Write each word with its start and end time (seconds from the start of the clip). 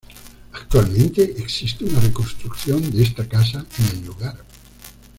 Actualmente 0.51 1.21
existe 1.39 1.85
una 1.85 1.99
reconstrucción 1.99 2.89
de 2.89 3.03
esta 3.03 3.29
casa 3.29 3.63
en 3.77 3.85
el 3.99 4.05
lugar. 4.07 4.43